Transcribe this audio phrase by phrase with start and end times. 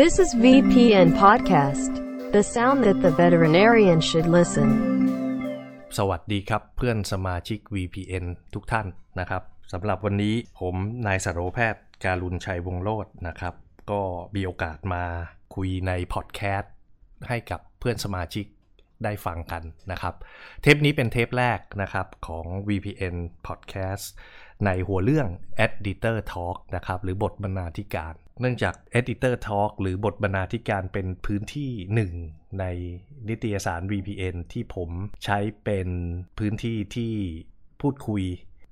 [0.00, 1.92] This is VPN Podcast,
[2.32, 4.68] the sound that the veterinarian should listen.
[5.98, 8.24] สวัสดีครับเพื่อนสมาชิก VPN
[8.54, 8.86] ทุกท่าน
[9.20, 9.42] นะครับ
[9.72, 10.74] สำหรับวันนี้ผม
[11.06, 13.54] นายสโรแพทย์การุณชัยวงศ์โลดนะครับ
[13.90, 14.00] ก็
[14.34, 15.04] มีโอกาสมา
[15.54, 16.72] คุยในพอดแคสต์
[17.28, 18.46] ให้กับเพื่อนสมาชิก
[19.04, 20.14] ได้ฟังกันนะครับ
[20.62, 23.16] เทปนี้เป็นเทปแรกนะครับของ VPN
[23.46, 24.06] Podcast
[24.66, 25.28] ในหัวเรื่อง
[25.66, 32.12] Editor Talk นะครับหรือบทบรรณาธิการ เนื่องจาก Editor Talk หรือบทบรรณาธิการเป็นพื้นที่หนึ่ง
[32.60, 32.64] ใน
[33.28, 34.90] นิตยสาร VPN ที่ผม
[35.24, 35.88] ใช้เป็น
[36.38, 37.14] พื้นที่ที่
[37.80, 38.22] พูดคุย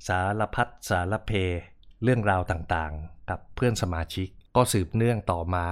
[0.09, 1.33] สารพัดสารเพ
[2.03, 5.67] เรื่องราวต่างๆ กับเพื่อนสมาชิก ก็สืบเนื่องต่อมา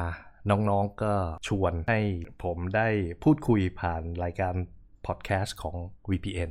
[0.51, 1.15] น้องๆก็
[1.49, 2.01] ชวนให้
[2.45, 2.89] ผมได้
[3.25, 4.55] พูดคุยผ่านรายการ
[5.07, 5.77] พอดแคสต์ของ
[6.11, 6.51] VPN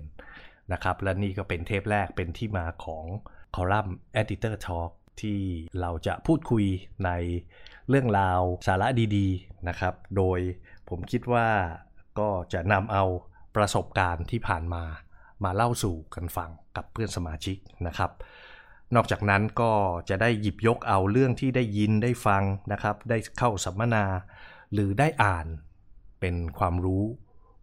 [0.73, 3.05] นะครับและนี่ก็เป็นเทปแรกเป็นที่มาของ
[3.55, 5.39] คอลัมน์ Editor Talk ที่
[5.79, 6.65] เราจะพูดคุย
[7.05, 7.09] ใน
[7.89, 8.87] เรื่องราวสาระ
[9.17, 10.39] ดีๆนะครับ โดย
[10.89, 11.47] ผมคิดว่า
[12.19, 13.03] ก็จะนำเอา
[13.55, 14.83] ประสบการณ์ที่ผ่านมา
[15.43, 18.11] มาเล่าสู่กันฟังกับเพื่อนสมาชิกนะครับ
[18.95, 19.71] นอกจากนั้นก็
[20.09, 24.05] จะได้หยิบยกเอาเรื่องที่ได้ยินได้ฟังนะครับ ได้เข้าสัมมนา
[24.73, 25.47] หรือได้อ่าน
[26.19, 27.03] เป็นความรู้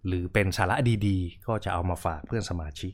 [0.07, 0.77] หรือเป็นสาระ
[1.09, 2.93] ดีๆ ก็จะเอามาฝากเพื่อนสมาชิก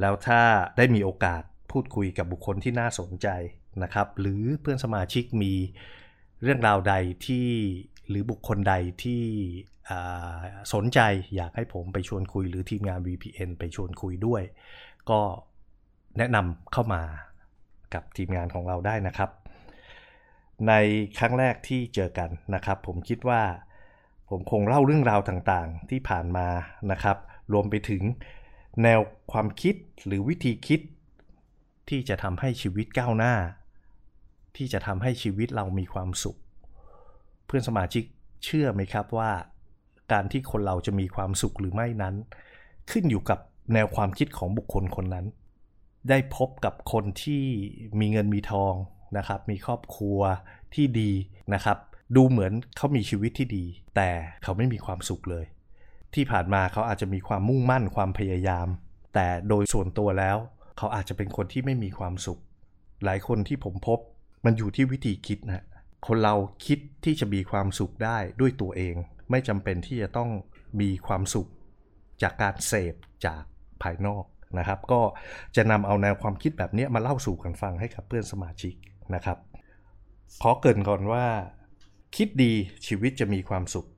[0.00, 0.40] แล้วถ้า
[0.76, 1.42] ได้มีโอกาส
[1.76, 3.28] พูดคุยกับบุคคลที่น่าสนใจ
[3.82, 5.52] นะครับ หรือเพื่อนสมาชิกมี
[6.42, 6.94] เรื่องราวใด
[7.26, 7.48] ที่
[8.08, 9.22] หรือบุคคลใดที่
[10.74, 11.00] สนใจ
[11.36, 14.42] อยากให้ผมไปชวนคุย หรือทีมงาน VPN ไปชวนคุยด้วย
[15.10, 15.20] ก็
[16.18, 17.02] แนะนำเข้ามา
[17.94, 19.30] กับทีมงานของเราได้นะครับ
[20.68, 20.72] ใน
[21.18, 23.42] ครั้งแรกที่เจอกันนะครับ ผมคิดว่า
[24.30, 26.48] ผมคงเล่าเรื่องราวต่างๆที่ผ่านมา
[26.90, 27.16] นะครับ
[27.52, 28.02] รวมไปถึง
[28.82, 29.00] แนว
[29.32, 29.74] ความคิด
[30.06, 30.80] หรือวิธีคิด
[31.88, 33.34] ที่จะทำให้ชีวิตก้าวหน้า
[34.56, 36.38] ที่จะทำให้ชีวิตเรามีความสุข
[37.46, 38.04] เพื่อนสมาชิก
[38.44, 39.32] เชื่อไหมครับว่า
[40.12, 42.14] การที่คนเราจะมีความสุขหรือไม่นั้น
[42.90, 43.38] ขึ้นอยู่กับ
[43.72, 45.26] แนวความคิดของบุคคลคนนั้น
[46.08, 47.44] ได้พบกับคนที่
[48.00, 48.74] มีเงินมีทอง
[49.16, 50.20] นะครับ มีครอบครัว
[50.74, 51.10] ที่ดี
[51.54, 51.78] นะครับ
[52.16, 53.64] ดูเหมือนเขามีชีวิตที่ดี
[53.96, 54.10] แต่
[54.42, 55.44] เขาไม่มีความสุขเลย
[56.14, 58.66] ที่ผ่านมาเขาอาจจะมีความมุ่งมั่นความพยายาม
[59.14, 60.36] แต่โดยส่วนตัวแล้ว
[60.76, 62.40] เขาอาจจะเป็นคนที่ไม่มีความสุข
[63.04, 63.98] หลายคนที่ผมพบ
[64.44, 65.64] มันอยู่ที่วิธีคิดนะ
[66.06, 66.34] คนเรา
[66.66, 68.94] คิดที่จะมีความสุขได้ด้วยตัวเอง
[69.30, 70.30] ไม่จำเป็นที่จะต้อง
[70.80, 71.48] มีความสุข
[72.22, 72.94] จากการเสพ
[73.26, 73.42] จาก
[73.82, 74.24] ภายนอก
[74.58, 75.00] นะครับ ก็
[75.56, 78.74] จะนำเอาแนวความคิดแบบนี้มาเล่าสู่กันฟังให้กับเพื่อนสมาชิก
[79.14, 79.38] นะครับ
[80.42, 81.26] ขอเกรินก่อนว่า
[82.16, 82.52] คิดดี
[82.86, 83.88] ชีวิตจะมีความสุข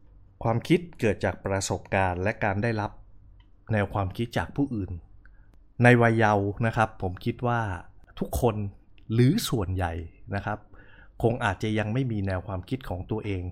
[0.43, 2.91] ความคิดเกิดจากประสบการณ์ และการได้รับ
[3.73, 4.91] แนวความคิดจากผู้อื่น
[5.83, 7.61] ในวัยเยาว์นะครับ ผมคิดว่า
[8.19, 8.57] ทุกคน
[9.13, 9.93] หรือส่วนใหญ่
[10.35, 10.59] นะครับ
[11.23, 13.43] คงอาจจะยังไม่มีแนวความคิดของตัวเอง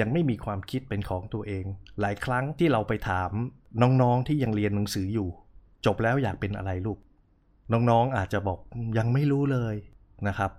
[0.00, 1.64] ยังไม่มีความคิดเป็นของตัวเอง
[2.00, 3.30] หลายครั้งที่เราไปถาม
[3.82, 5.28] น้องๆที่ยังเรียนหนังสืออยู่
[5.86, 6.98] จบแล้วอยากเป็นอะไรลูก
[7.72, 8.58] น้องๆอาจจะบอก
[8.98, 9.76] ยังไม่รู้เลย
[10.28, 10.50] นะครับ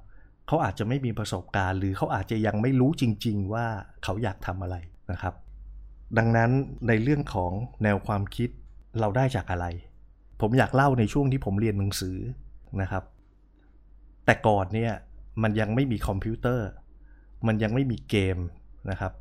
[0.48, 3.66] เขาอาจจะไม่มีประสบการณ์ หรือเขาอาจจะยังไม่รู้จริง ๆ ว่า
[4.04, 4.76] เขาอยากทำอะไร
[5.12, 5.34] นะครับ
[6.18, 6.52] ดังนั้น
[6.88, 7.52] ในเรื่องของ
[7.84, 8.50] แนวความคิด
[9.00, 9.66] เราได้จากอะไร
[10.42, 12.18] ผมอยากเล่าในช่วงที่ผมเรียนหนังสือ
[12.82, 13.04] นะครับ
[14.26, 14.92] แต่ก่อนเนี่ย
[15.44, 16.68] มันยังไม่มีคอมพิวเตอร์
[17.48, 18.38] มันยังไม่มีเกม
[18.90, 19.14] นะครับ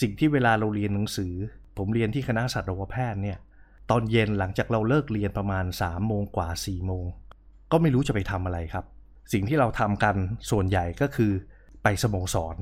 [0.00, 1.32] สิ่งที่เวลาเราเรียนหนังสือ
[1.76, 3.38] ผมเรียนที่คณะสัตวแพทย์เนี่ย
[3.90, 7.04] ตอนเย็นหลังจากเราเลิกเรียนประมาณ3ามโมงกว่า4ี่โมง
[7.72, 8.84] ก็ไม่รู้จะไปทำอะไรครับ
[9.32, 10.16] สิ่งที่เราทำกัน
[10.50, 11.32] ส่วนใหญ่ก็คือ
[11.82, 12.56] ไปสโมสร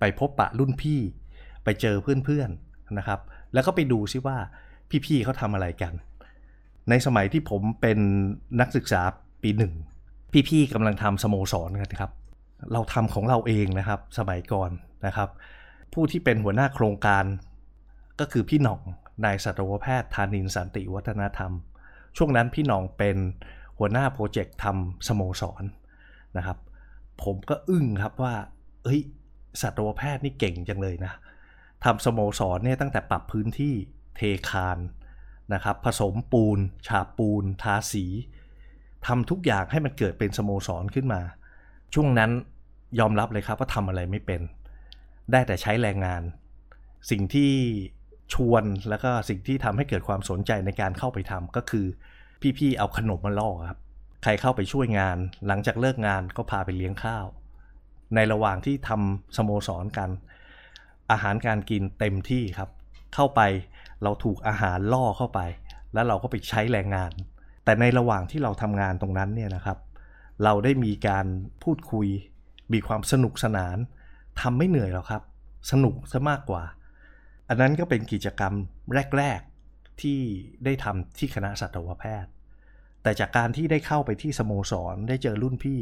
[0.00, 1.00] ไปพบปะรุ่นพี่
[1.64, 3.20] ไปเจอเพื่อนๆนะครับ
[3.54, 4.36] แล้วก็ไปดูซิว่า
[5.06, 5.92] พี่ๆเขาทำอะไรกัน
[6.90, 7.98] ในสมัยที่ผมเป็น
[8.60, 9.00] นักศึกษา
[9.42, 9.72] ปีหนึ่ง
[10.48, 12.12] พี่ๆกำลังทำสโมสรกันครับ
[12.72, 14.70] เราทำของเราเองนะครับ สมัยก่อน
[15.06, 15.28] นะครับ
[15.92, 17.24] ผู้ที่เป็นหัวหน้าโครงการ
[18.20, 18.80] ก็คือพี่หน่อง
[19.24, 21.52] นายสัตวแพทย์ธานินสันติวัฒนธรรม
[22.16, 23.16] ช่วงนั้นพี่หน่องเป็น
[23.78, 25.64] หัวหน้าโปรเจกต์ทำสโมสร
[26.36, 26.58] นะครับ
[27.22, 28.34] ผมก็อึ้งครับว่า
[28.84, 29.00] เอ้ย
[29.62, 31.12] สัตวแพทย์นี่เก่งจังเลยนะ
[31.84, 33.74] ทำสโมสรเนี่ยตั้งแต่ปรับพื้นที่
[34.16, 34.20] เท
[34.50, 34.78] คาน
[35.52, 38.04] นะครับผสมปูน ฉาบปูน ทาสี
[39.06, 41.20] ทำทุกอย่างให้มันเกิดเป็นสโมสรขึ้นมา
[41.94, 42.30] ช่วงนั้น
[42.98, 44.40] ยอมรับเลยครับว่าทำอะไรไม่เป็น
[45.32, 46.22] ได้แต่ใช้แรงงาน
[47.10, 47.52] สิ่งที่
[48.34, 51.86] ชวนแล้วก็สิ่งที่ทำให้เกิดความสนใจในการเข้าไปทำก็คือ
[52.58, 53.80] พี่ๆเอาขนมมาล่อครับ
[54.22, 55.16] ใครเข้าไปช่วยงาน
[55.46, 57.26] หลังจากเลิกงานก็พาไปเลี้ยงข้าว
[58.14, 60.10] ในระหว่างที่ทำสโมสรกัน
[61.10, 62.70] อาหารการกินเต็มที่ครับ
[63.14, 63.40] เข้าไป
[64.02, 65.40] เราถูกอาหารล่อเข้าไป
[65.94, 67.12] แล้วเราก็ไปใช้แรงงาน
[67.64, 69.78] แต่ในระหว่างที่เราทำงานตรงนั้นเนี่ยนะครับ
[70.44, 71.26] เราได้มีการ
[71.62, 72.08] พูดคุย
[72.72, 73.76] มีความสนุกสนาน
[74.40, 75.22] ทำไม่เหนื่อยหรอกครับ
[75.70, 76.62] สนุกซะมากกว่า
[77.48, 78.54] อันนั้นก็เป็นกิจกรรม
[79.16, 80.20] แรก ๆ ที่
[80.64, 82.30] ได้ทำที่คณะสัตวแพทย์
[83.02, 85.80] แต่จากการที่ได้เข้าไปที่สโมสรได้เจอรุ่นพี่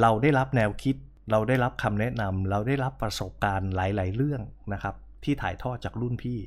[0.00, 0.96] เราได้รับแนวคิด
[1.30, 4.42] เราได้รับคำแนะนำเราได้รับประสบการณ์หลาย ๆ เรื่อง
[4.72, 4.94] นะครับ
[5.24, 6.38] ที่ถ่ายทอดจากรุ่นพี่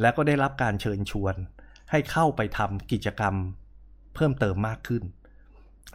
[0.00, 1.34] แล้วก็ได้รับการเชิญชวน
[1.90, 3.34] ให้เข้าไปทำกิจกรรม
[4.14, 5.02] เพิ่มเติมมากขึ้น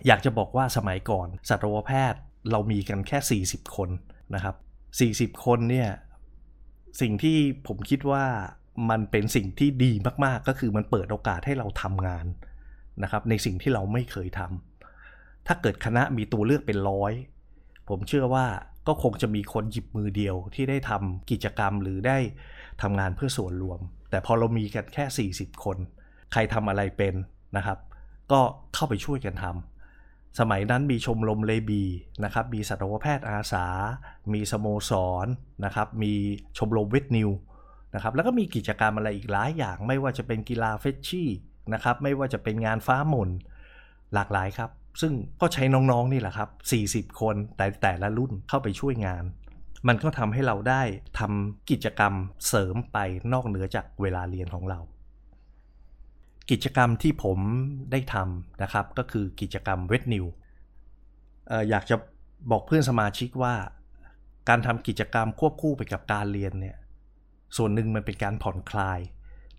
[0.07, 2.21] อยากจะบอกว่าสมัยก่อนสัตวแพทย์
[2.51, 3.89] เรามีกันแค่ 40 คน
[4.35, 4.55] นะครับ
[5.37, 5.89] 40 คนเนี่ย
[7.01, 8.25] สิ่งที่ผมคิดว่า
[8.89, 9.91] มันเป็นสิ่งที่ดี
[10.25, 12.25] มากๆ ก็คือมันเปิดโอกาสให้เราทำงาน
[13.03, 17.13] นะครับในสิ่งที่เราไม่เคยทำถ้าเกิดคณะมีตัวเลือกเป็นร้อย
[17.89, 18.45] ผมเชื่อว่า
[18.87, 22.17] ก็คงจะมีคนหยิบมือเดียวที่ได้ทำกิจกรรมหรือได้
[22.81, 23.79] ทำงานเพื่อส่วนรวม
[24.09, 25.77] แต่พอเรามีกันแค่ 40 คน
[26.31, 27.15] ใครทำอะไรเป็น
[27.57, 27.77] นะครับ
[28.31, 28.41] ก็
[28.73, 31.83] เข้าไปช่วยกันทำสมัยนั้นมีชมรมเลบี
[32.23, 33.65] นะครับมีสัตวแพทย์อาสา
[34.33, 34.91] มีสโมส
[35.25, 35.27] ร
[35.65, 36.13] นะครับมี
[36.57, 37.29] ชมรมเวทนิว
[37.95, 41.29] นะครับแล้วก็มีกิจกรรมอะไรอีกหลายอย่าง ไม่ว่าจะเป็นกีฬาเฟชชี่
[41.73, 43.29] นะครับไม่ว่าจะเป็นงานฟ้าหม่น
[44.13, 44.69] หลากหลายครับ
[45.01, 46.49] ซึ่งก็ใช้น้องๆนี่แหละครับ
[47.07, 49.23] 40 คนแต่แต่ละรุ่นเข้าไปช่วยงาน
[49.87, 50.81] มันก็ทำให้เราได้
[51.19, 52.13] ทำกิจกรรม
[52.47, 52.97] เสริมไป
[53.33, 54.79] นอกเหนือจากเวลาเรียนของเรา
[56.51, 57.39] กิจกรรมที่ผม
[57.91, 60.25] ได้ทำนะครับ ก็คือกิจกรรมเวทนิว
[61.69, 61.95] อยากจะ
[62.51, 63.55] บอกเพื่อนสมาชิกว่า
[64.49, 66.77] การทำกิจกรรมควบคู่ไปกับการเรียนเนี่ย
[67.57, 68.99] ส่วนหนึ่งมันเป็นการผ่อนคลาย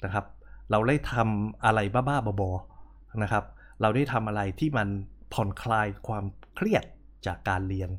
[0.04, 0.24] นะครับ
[0.70, 3.44] เราได้ทำอะไรบ้าๆบอๆนะครับ
[3.80, 4.88] เราได้ทำอะไรที่มัน
[5.32, 6.24] ผ่อนคลายความ
[6.54, 6.84] เครียด
[7.26, 7.90] จากการเรียน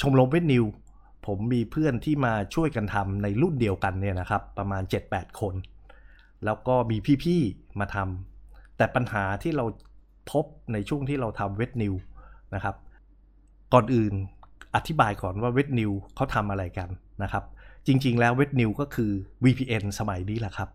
[0.00, 0.64] ชมรมเวทนิว
[1.26, 5.54] ผมมีเพื่อนที่มาช่วยกันทำในรุ่นเดียวกันเนี่ยนะครับ ประมาณ 7-8 คน
[6.44, 9.64] แล้วก็มีพี่ๆมาทำแต่ปัญหาที่เรา
[10.30, 11.94] พบในช่วงที่เราทำเวทนิว
[12.54, 12.76] นะครับ
[13.72, 14.14] ก่อนอื่น
[14.74, 16.88] อธิบายก่อนว่าเวทนิวเขาทำอะไรกัน
[17.22, 17.44] นะครับ
[17.86, 19.10] จริงๆแล้วเวทนิวก็คือ
[19.44, 20.68] VPN สมัยนี้แหละครับ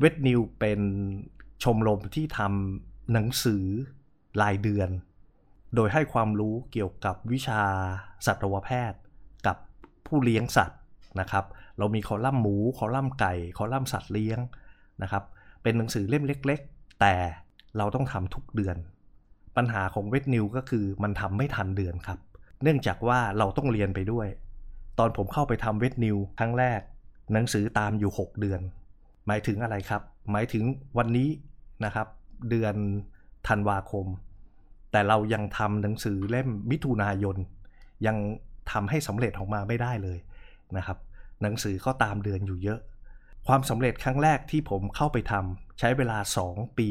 [0.00, 0.80] เวทนิวเป็น
[1.62, 3.64] ชมรมที่ทำหนังสือ
[4.42, 4.88] รายเดือน
[5.74, 7.62] โดยให้ความรู้เกี่ยวกับวิชา
[8.26, 9.00] สัตวแพทย์
[9.46, 9.56] กับ
[10.06, 10.80] ผู้เลี้ยงสัตว์
[11.20, 11.44] นะครับ
[11.78, 14.38] เรามีคอลัมน์หมู คอลัมน์ไก่ คอลัมน์สัตว์เลี้ยง
[15.02, 15.24] นะครับ
[15.62, 17.14] เป็นหนังสือเล่มเล็ก ๆ แต่
[17.76, 18.76] เราต้องทำทุกเดือน
[19.56, 22.18] ปัญหาของเวทนิวก็คือมันทำไม่ทันเดือนครับ
[22.62, 24.28] เนื่องจากว่าเราต้องเรียนไปด้วย
[24.98, 26.80] ตอนผมเข้าไปทำเวทนิวครั้งแรก
[27.32, 28.60] หนังสือตามอยู่ 6 เดือน
[29.26, 30.64] หมายถึงอะไรครับ หมายถึง
[30.98, 31.28] วันนี้
[31.84, 32.06] นะครับ
[32.50, 32.74] เดือน
[33.48, 34.06] ธันวาคม
[34.94, 37.36] แต่เรายังทำหนังสือเล่มมิถุนายน
[38.06, 38.16] ยัง
[38.72, 40.18] ทำให้สำเร็จออกมาไม่ได้เลย
[40.76, 40.98] นะครับ
[41.42, 42.80] หนังสือก็ตามเดือนอยู่เยอะ
[43.46, 46.18] ความสำเร็จครั้งแรกที่ผมเข้าไปทำใช้เวลา
[46.48, 46.88] 2 ปี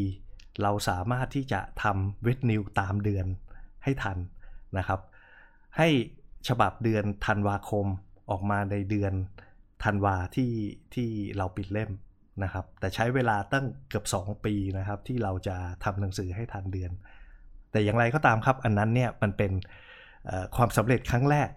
[0.61, 3.25] เราสามารถที่จะทำเวทนิวตามเดือน
[3.83, 4.17] ให้ทัน
[4.77, 4.99] นะครับ
[5.77, 5.89] ให้
[6.47, 7.85] ฉบับเดือนธันวาคม
[8.31, 9.13] ออกมาในเดือน
[9.83, 10.51] ธันวาที่
[10.95, 11.91] ที่เราปิดเล่ม
[12.43, 16.91] นะครับ แต่ใช้เวลาตั้งเกือบ 2 ปีนะครับ ที่เราจะทำหนังสือให้ทันเดือน
[17.73, 19.51] แต่อย่างไรก็ตามครับอันนั้นเนี่ยมันเป็น
[20.55, 21.49] ความสำเร็จครั้งแรก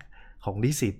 [0.45, 0.95] ของนิสิต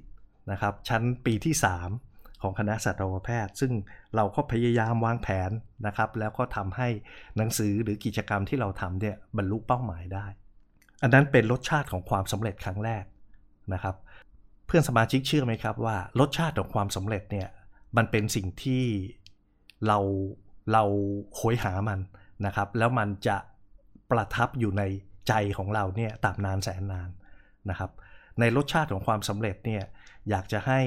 [0.53, 1.55] นะครับชั้นปีที่
[1.99, 3.73] 3 ของคณะสัตวแพทย์ ซึ่ง
[4.17, 5.51] เราก็พยายามวางแผน
[5.87, 6.89] นะครับ แล้วก็ทำให้
[7.37, 10.27] หนังสือหรือกิจกรรมที่เราทำเนี่ยบรรลุเป้าหมายได้
[11.03, 13.05] อันนั้นเป็นรสชาติของความสำเร็จครั้งแรก
[13.73, 13.95] นะครับ
[14.67, 17.49] เพื่อนสมาชิกเชื่อไหมครับว่ารสชาติของความสำเร็จเนี่ย
[17.97, 18.85] มันเป็นสิ่งที่
[19.87, 19.99] เรา
[20.73, 20.85] เรา
[21.35, 22.01] โหยหามัน
[22.47, 23.37] นะครับ แล้วมันจะ
[24.11, 24.83] ประทับอยู่ใน
[25.29, 27.09] ใจของเราเนี่ยตามนานแสนนาน
[27.71, 27.91] นะครับ
[28.41, 29.85] ในรสชาติของความสำเร็จเนี่ย
[30.31, 30.81] อยากจะให้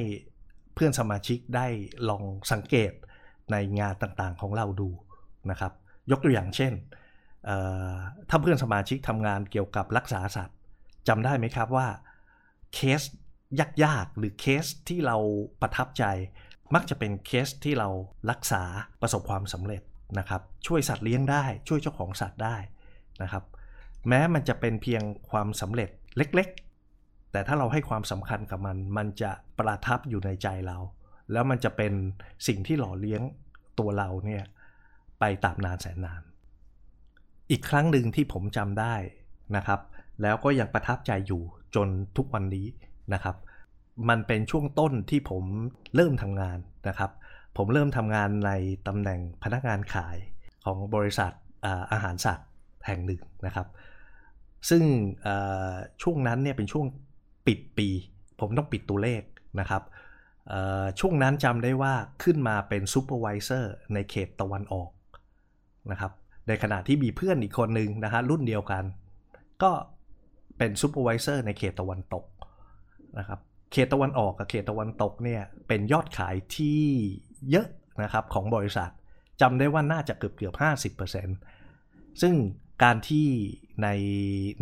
[0.74, 1.68] เพื่อนสมาชิกได้
[2.10, 2.92] ลองสังเกต
[3.52, 4.90] ในงานต่างๆของเราดู
[5.52, 5.74] นะครับ
[6.12, 6.74] ยกตัวอย่างเช่น
[8.30, 10.58] ถ้าเพื่อนสมาชิกทำงานเกี่ยวกับรักษาสัตว์
[11.08, 11.88] จำได้ไหมครับว่า
[12.74, 13.02] เคส
[13.84, 15.18] ยากๆหรือเคสที่เรา
[15.62, 16.04] ประทับใจ
[16.76, 17.90] มักจะเป็นเคสที่เรา
[18.32, 18.64] รักษา
[19.02, 19.82] ประสบความสำเร็จ
[20.20, 22.56] นะครับ ช่วยสัตว์เลี้ยงได้ ช่วยเจ้าของสัตว์ได้
[23.24, 23.44] นะครับ
[24.08, 30.78] แม้มันจะเป็นเพียงความสำเร็จเล็กๆ แต่ถ้าเราให้ความสำคัญกับมัน มันจะประทับอยู่ในใจเรา
[31.32, 31.94] แล้วมันจะเป็น
[32.48, 33.22] สิ่งที่หล่อเลี้ยง
[33.80, 34.44] ตัวเราเนี่ย
[35.20, 36.22] ไปตามนานแสนนาน
[37.52, 38.96] อีกครั้งหนึ่งที่ผมจำได้
[39.56, 39.80] นะครับ
[40.22, 41.42] แล้วก็ยังประทับใจอยู่
[41.76, 42.68] จนทุกวันนี้
[43.14, 43.36] นะครับ
[44.10, 45.44] มันเป็นช่วงต้นที่ผม
[45.96, 46.58] เริ่มทำงาน
[46.88, 47.12] นะครับ
[47.58, 48.52] ผมเริ่มทำงานใน
[48.88, 50.18] ตำแหน่งพนักงานขาย
[50.66, 51.32] ของบริษัท
[51.92, 52.48] อาหารสัตว์
[52.86, 53.68] แห่งหนึ่งนะครับ
[54.70, 54.84] ซึ่ง
[56.02, 56.86] ช่วงนั้นเนี่ยเป็นช่วง
[57.48, 57.88] ปิดปี
[58.40, 59.22] ผมต้องปิดตัวเลข
[59.60, 59.84] นะครับ
[61.00, 61.94] ช่วงนั้นจำได้ว่า
[62.24, 64.90] ขึ้นมาเป็น supervisor ในเขตตะวันออก
[65.92, 66.12] นะครับ
[66.48, 68.84] ในขณะที่มีเพื่อนอีกคนหนึ่งนะฮะรุ่นเดียวกัน
[69.64, 69.72] ก็
[70.58, 72.26] เป็น supervisor ในเขตตะวันตก
[73.20, 73.40] นะครับ
[73.72, 76.82] เขตตะวันออกกับเขตตะวันตกเนี่ยเป็นยอดขายที่
[77.52, 77.68] เยอะ
[78.04, 78.90] นะครับของบริษัท
[79.42, 80.56] จำได้ว่าน่าจะเกือบเกือบ
[80.98, 82.34] 50%ซึ่ง
[82.84, 83.28] การที่
[83.84, 83.88] ใน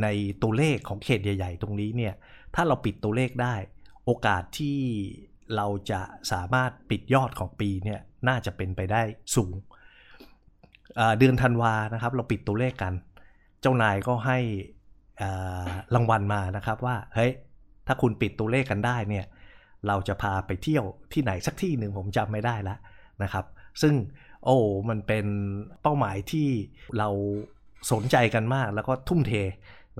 [0.03, 0.07] ใน
[0.43, 2.13] ตัวเลขของเขตใหญ่ ๆ ตรงนี้เนี่ย
[2.55, 3.55] ถ้าเราปิดตัวเลขได้
[4.05, 4.79] โอกาสที่
[5.55, 9.01] เราจะสามารถปิดยอดของปีเนี่ยน่าจะเป็นไปได้
[9.35, 9.53] สูง
[11.19, 12.93] เดือนธันวานะครับ เราปิดตัวเลขกัน
[13.61, 14.39] เจ้านายก็ให้
[15.95, 17.31] รางวัลมานะครับว่าเฮ้ย
[17.87, 19.25] ถ้าคุณปิดตัวเลขกันได้เนี่ย
[19.87, 22.79] เราจะพาไปเที่ยวที่ไหนสักที่หนึ่งผมจำไม่ได้แล้ว
[23.23, 23.45] นะครับ
[23.81, 23.93] ซึ่ง
[24.45, 24.57] โอ้
[24.89, 25.25] มันเป็น
[25.81, 26.47] เป้าหมายที่
[26.97, 27.09] เรา
[27.91, 29.33] สนใจกันมากแล้วก็ทุ่มเท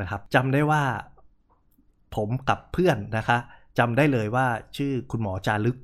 [0.02, 0.84] นะครับจำได้ว่า
[2.16, 3.38] ผมกับเพื่อนนะคะ
[3.80, 4.46] จำได้เลยว่า
[4.78, 5.78] ชื่อคุณหมอจารึก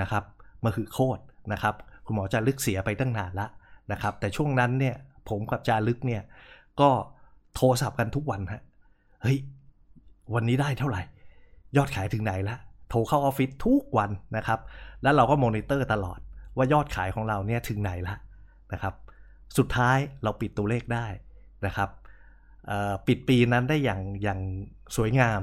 [0.00, 0.24] นะครับ
[0.64, 1.22] มาคือโคตร
[1.52, 1.74] นะครับ
[2.06, 3.46] คุณหมอจารึกเสียไปตั้งนานละ
[3.92, 4.96] นะครับ แต่ช่วงนั้นเนี่ย
[5.28, 6.22] ผมกับจารึกเนี่ย
[6.80, 6.90] ก็
[7.54, 8.62] โทรศัพท์กันทุกวันฮะ
[9.22, 9.38] เฮ้ย
[10.34, 11.02] วันนี้ได้เท่าไหร่
[11.76, 12.56] ยอดขายถึงไหนละ
[12.90, 14.60] โทรเข้าออฟฟิศทุกวันนะครับ
[15.02, 16.18] แล้วเราก็มอนิเตอร์ตลอด
[16.56, 18.14] ว่ายอดขายของเราเนี่ยถึงไหนละ
[18.72, 18.94] นะครับ
[19.58, 21.06] สุดท้ายเราปิดตัวเลขได้
[21.66, 21.90] นะครับ
[23.06, 24.40] ปิดปีนั้นได้อย่างอย่าง
[24.96, 25.40] สวยงาม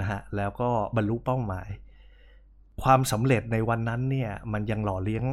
[0.00, 1.68] นะฮะแล้วก็บรรลุเป้าหมาย
[2.82, 5.24] ความสำเร็จในวันนั้นเนี่ยมันยังหล่อเลี้ยง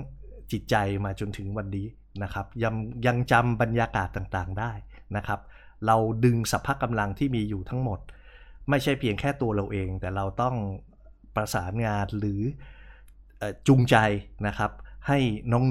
[0.51, 0.75] จิตใจ
[1.05, 1.87] มาจนถึงวันนี้
[2.23, 2.75] นะครับยัง
[3.05, 4.71] ยังจำบรรยากาศต่างๆได้
[5.17, 5.39] นะครับ
[5.87, 7.99] เราดึงสัพพะกำลังที่มีอยู่ทั้งหมด
[8.69, 10.55] ไม่ใช่เพียงแค่ตัวเราเอง แต่เราต้อง
[11.35, 12.41] ประสานงานหรือ
[13.67, 13.95] จูงใจ
[14.47, 14.71] นะครับ
[15.07, 15.19] ให้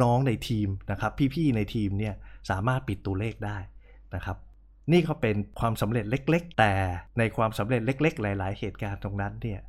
[0.02, 2.14] น้องๆในทีมนะครับ พี่ๆในทีมเนี่ย
[2.50, 3.58] สามารถปิดตัวเลขได้
[4.14, 4.36] นะครับ
[4.92, 6.72] นี่ก็เป็นความสำเร็จเล็ก ๆ แต่
[7.18, 9.60] ในความสำเร็จเล็ก ๆ หลาย ๆ เหตุการณ์ตรงนั้นเนี่ย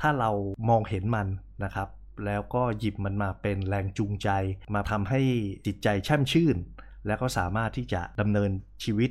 [0.00, 0.30] ถ้าเรา
[0.68, 1.28] มองเห็นมัน
[1.64, 1.88] นะครับ
[2.26, 4.28] แล้วก็หยิบมันมาเป็นแรงจูงใจ
[4.74, 5.20] มาทำให้
[5.66, 6.56] จิตใจแช่มชื่น
[7.06, 8.50] แล้วก็สามารถที่จะดำเนิน
[8.84, 9.10] ชีวิต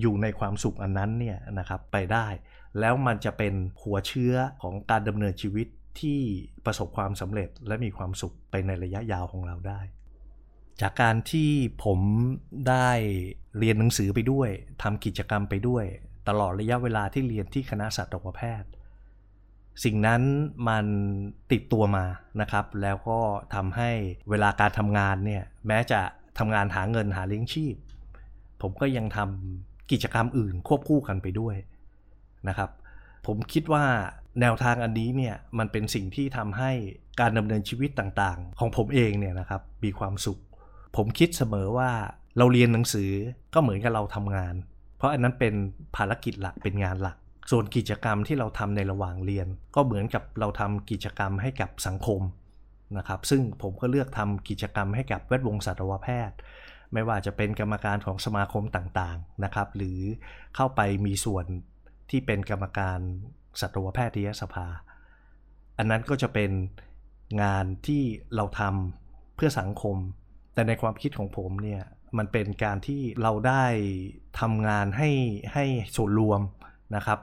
[0.00, 2.26] อยู่ในความสุขอันนั้นเนี่ยนะครับไปได้
[2.80, 5.66] แล้วมันจะเป็นหัวเชื้อของการดำเนินชีวิต
[6.00, 6.20] ที่
[6.66, 9.80] ประสบความสำเร็จและมีความสุขไปในระยะยาวของเราได้
[10.80, 11.50] จากการที่
[11.84, 12.00] ผม
[12.68, 12.88] ได้
[13.58, 14.50] เรียนหนังสือไปด้วย
[14.82, 15.84] ทำกิจกรรมไปด้วย
[16.28, 18.70] ตลอดระยะเวลาที่เรียนที่คณะสัตวแพทย์
[19.84, 20.22] สิ่งนั้น
[20.68, 20.86] มัน
[21.52, 22.04] ติดตัวมา
[22.40, 23.20] นะครับ แล้วก็
[23.54, 23.90] ทำให้
[24.30, 26.00] เวลาการทำงานเนี่ยแม้จะ
[26.38, 27.74] ทำงานหาเงินหาเลี้ยงชีพ
[28.62, 31.56] ผมก็ยังทำกิจกรรมอื่นควบคู่กันไปด้วย
[32.48, 32.70] นะครับ
[33.26, 33.84] ผมคิดว่า
[34.40, 36.70] แนวทางอันนี้เนี่ยมันเป็นสิ่งที่ทำให้
[37.20, 40.38] การดำเนินชีวิตต่างๆ ของผมเองเนี่ยนะครับมีความสุข
[40.96, 41.90] ผมคิดเสมอว่า
[42.38, 43.10] เราเรียนหนังสือ
[43.54, 44.54] ก็เหมือนกับเราทำงาน
[44.96, 45.54] เพราะอันนั้นเป็น
[45.96, 47.16] ภารกิจหลักเป็นงานหลัก
[47.50, 52.20] ส่วนกิจกรรมที่เราทำในระหว่างเรียน ก็เหมือนกับเราทำกิจกรรมให้กับสังคม
[52.98, 56.36] นะครับ ซึ่งผมก็เลือกทำกิจกรรมให้กับแวดวงสัตวแพทย์
[56.92, 60.00] ไม่ว่าจะเป็นกรรมการของสมาคมต่างๆนะครับ หรือ
[60.56, 61.44] เข้าไปมีส่วน
[62.10, 62.98] ที่เป็นกรรมการ
[63.60, 64.66] สัตวแพทยสภา
[65.78, 66.50] อันนั้นก็จะเป็น
[67.42, 68.02] งานที่
[68.34, 69.96] เราทำเพื่อสังคม
[70.56, 71.82] แต่ในความคิดของผมเนี่ย
[72.18, 73.64] มันเป็นการที่เราได้
[74.40, 75.10] ทำงานให้
[75.54, 75.64] ให้
[75.96, 76.40] ส่วนรวม
[76.96, 77.20] นะครับ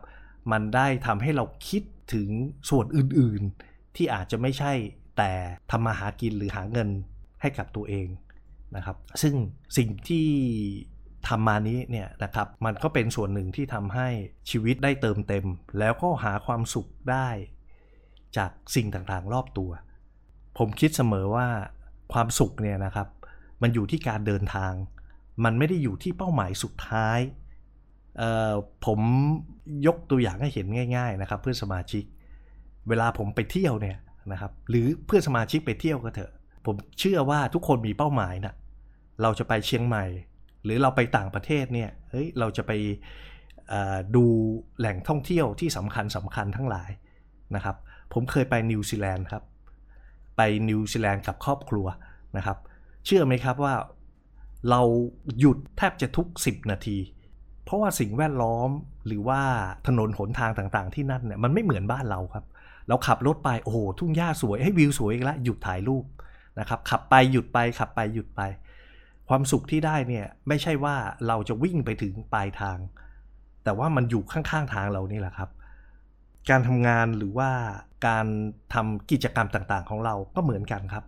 [0.52, 2.30] มันได้ทำให้เราคิดถึง
[2.70, 4.74] ส่วนอื่นๆ ที่อาจจะไม่ใช่
[5.18, 5.32] แต่
[5.72, 6.90] ทำมาหากินหรือหาเงิน
[7.42, 8.08] ให้กับตัวเอง
[8.76, 9.36] นะครับ ซึ่ง
[9.78, 10.28] สิ่งที่
[11.28, 14.08] ทำมานี้เนี่ยนะครับ มันก็เป็นส่วนหนึ่งที่ทำให้
[14.50, 15.46] ชีวิตได้เติมเต็ม
[15.80, 17.30] แล้วก็หาความสุขได้
[18.38, 19.72] จากสิ่งต่างๆรอบตัว
[20.58, 21.48] ผมคิดเสมอว่า
[22.14, 23.08] ความสุขเนี่ยนะครับ
[23.62, 24.74] มันอยู่ที่การเดินทาง
[25.46, 27.20] มันไม่ได้อยู่ที่เป้าหมายสุดท้าย
[28.86, 29.00] ผม
[29.88, 32.04] ยกตัวอย่างให้เห็นง่าย ๆนะครับ เพื่อนสมาชิก
[32.90, 33.98] เวลาผมไปเที่ยวเนี่ย
[34.32, 36.32] นะครับ หรือเพื่อนสมาชิกไปเที่ยวก็เถอะ
[36.66, 38.56] ผมเชื่อว่าทุกคนมีเป้าหมายนะ
[39.22, 40.06] เราจะไปเชียงใหม่
[40.64, 42.72] หรือเราไปต่างประเทศเนี่ยเฮ้ยเราจะไป
[44.16, 44.26] ดู
[44.80, 46.90] แหล่งท่องเที่ยวที่สำคัญสำคัญทั้งหลาย
[47.56, 47.76] นะครับ
[48.14, 49.44] ผมเคยไปนิวซีแลนด์ครับ
[50.38, 51.86] ไปนิวซีแลนด์กับครอบครัว
[52.38, 52.58] นะครับ
[53.06, 53.76] เชื่อไหมครับว่า
[54.70, 54.82] เรา
[55.40, 56.98] หยุดแทบจะทุก 10 นาที
[57.66, 58.70] เพราะว่าสิ่งแวดล้อม
[59.08, 59.42] หรือว่า
[59.88, 62.46] ถนนหนทางต่างๆ ที่นั่นเนี่ยมันไม่เหมือนบ้านเราครับ
[62.88, 66.06] เราขับรถไปโอ้โหทุ่งหญ้าสวยให้วิวสวยอีกแล้วหยุดถ่ายรูป
[66.60, 68.42] นะครับขับไปหยุดไปขับไปหยุดไป
[69.30, 70.96] ความสุขที่ได้เนี่ยไม่ใช่ว่า
[71.28, 72.78] เราจะวิ่งไปถึงปลายทาง
[73.64, 75.50] แต่ว่ามันอยู่ข้างๆทางเรานี่แหละครับ
[76.50, 77.50] การทำงานหรือว่า
[78.08, 78.26] การ
[78.74, 81.06] ทำกิจกรรมต่างๆ ของเราก็เหมือนกันครับ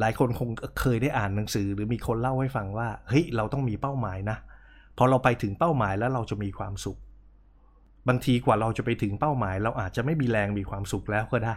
[0.00, 4.38] หลายคนคงเคยได้อ่านหนังสือ หรือมีคนเล่าให้ฟังว่าเฮ้ยเราต้องมีเป้าหมายนะ
[4.98, 6.98] พอเราไปถึงเป้าหมายแล้วเราจะมีความสุข
[8.08, 11.56] บางทีกว่าเราจะไปถึงเป้าหมาย เราอาจจะไม่มีแรงมีความสุขแล้วก็ได้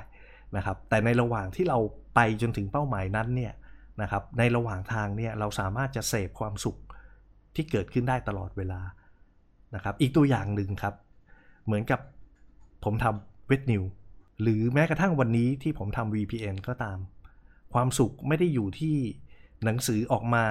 [0.55, 1.79] นะครับ แต่ในระหว่างที่เรา
[2.15, 3.53] ไปจนถึงเป้าหมายนั้นเนี่ย
[4.01, 6.77] นะครับในระหว่างทางเนี่ยเราสามารถจะเสพความสุข
[7.55, 8.81] ที่เกิดขึ้นได้ตลอดเวลา
[9.75, 10.93] นะครับอีกตัวอย่างหนึ่งครับ
[11.65, 11.99] เหมือนกับ
[12.83, 13.83] ผมทำเวทนิว
[14.41, 16.97] หรือแม้กระทั่งวันนี้ที่ผมทำ VPN ก็ตาม
[17.73, 18.95] ความสุขไม่ได้อยู่ที่
[19.63, 20.45] หนังสือออกมา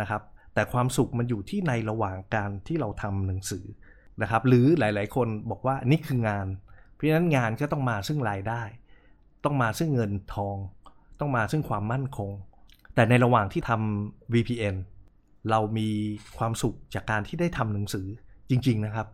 [0.00, 0.22] นะครับ
[0.54, 3.64] แต่ความสุขมันอยู่ที่ในระหว่างการที่เราทำหนังสือ
[4.22, 6.46] นะครับ หรือหลาย ๆ คนบอกว่านี่คืองาน
[6.92, 8.62] เพราะฉะนั้นงานก็ต้องมาซึ่งรายได้
[9.44, 10.56] ต้องมาซึ่งเงินทอง
[11.20, 12.30] ต้องมาซึ่งความมั่นคง
[12.94, 14.76] แต่ในระหว่างที่ทำ VPN
[15.50, 15.88] เรามี
[16.38, 18.06] ความสุขจากการที่ได้ทำหนังสือ
[18.50, 19.08] จริง ๆ นะครับ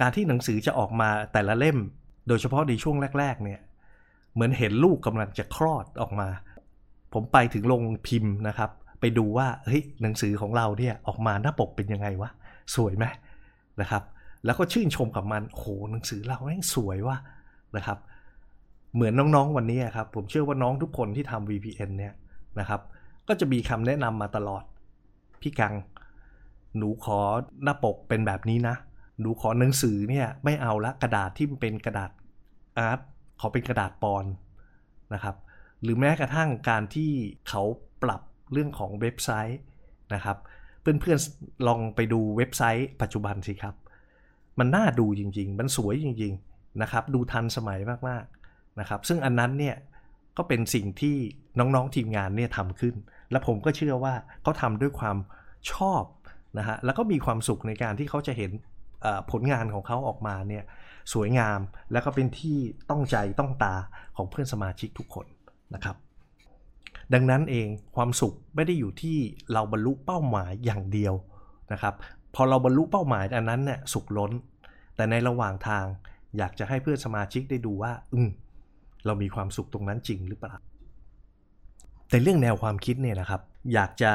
[0.00, 1.78] การที่หนังสือจะออกมาแต่ละเล่ม
[2.28, 3.60] โดยเฉพาะในช่วงแรก ๆ เนี่ย
[4.32, 6.28] เหมือนเห็นลูกกำลังจะคลอดออกมา
[7.12, 12.30] ผมไปถึงโรงพิมพ์นะครับ ไปดูว่าเฮ้ยหนังสือของเราเนี่ยออกมาหน้าปกเป็นยังไงวะ
[12.74, 13.04] สวยไหม
[13.80, 14.02] นะครับ
[14.44, 17.18] แล้วก็ชื่นชมกับมันโอ้หหนังสือเราแม่งสวยว่ะ
[17.76, 17.98] นะครับ
[18.94, 22.14] เหมือนน้องๆวันนี้ครับ ผมเชื่อว่าน้องทุกคนที่ทำ VPN เนี่ย
[22.60, 22.80] นะครับ
[23.28, 24.64] ก็จะมีคำแนะนำมาตลอด
[25.40, 25.74] พี่กัง
[26.76, 27.18] หนูขอ
[27.64, 28.76] หน้าปกเป็นแบบนี้นะ
[29.20, 32.10] หนูขอหนังสือเนี่ยไม่เอาละกระดาษที่มันเป็นกระดาษ
[32.78, 32.98] อาร์ต
[33.40, 34.24] ขอเป็นกระดาษปอน
[35.14, 35.36] นะครับ
[35.82, 37.10] หรือแม้กระทั่งการที่
[37.48, 37.62] เขา
[38.02, 38.20] ปรับ
[38.52, 39.60] เรื่องของเว็บไซต์
[40.14, 40.38] นะครับ
[40.80, 43.74] เพื่อนๆลองไปดูเว็บไซต์ปัจจุบันสิครับ
[44.58, 49.76] มันน่าดูจริงๆ มันสวยจริงๆนะครับ ดูทันสมัยมากๆนะครับ ซึ่งอันนั้นเนี่ย
[50.36, 51.16] ก็เป็นสิ่งที่
[51.58, 52.94] น้องๆทีมงานเนี่ยทำขึ้น
[53.30, 55.16] และผมก็เชื่อว่าเขาทำด้วยความ
[55.72, 56.04] ชอบ
[56.58, 58.50] นะฮะแล้วก็มีความสุขในการที่เขาจะเห็น
[59.30, 60.64] ผลงานของเขาออกมาเนี่ย
[61.12, 61.60] สวยงาม
[61.92, 62.58] แล้วก็เป็นที่
[62.90, 63.74] ต้องใจต้องตา
[64.16, 65.26] ของเพื่อนสมาชิกทุกคน
[65.74, 65.96] นะครับ
[67.14, 69.18] ดังนั้นเองความสุขไม่ได้อยู่ที่
[69.52, 71.14] เราบรรลุเป้าหมายอย่างเดียว
[71.72, 71.94] นะครับ
[72.34, 74.32] พอเราบรรลุเป้าหมายอันนั้นเนี่ยสุขล้น
[74.96, 75.84] แต่ในระหว่างทาง
[76.38, 78.30] อยากจะให้เพื่อนสมาชิกได้ดูว่า อืม
[79.06, 80.54] เรามีความสุขตรงนั้นจริงหรือเปล่า
[82.08, 83.40] แต่เรื่องแนวความคิดเนี่ยนะครับ
[83.74, 84.12] อยากจะ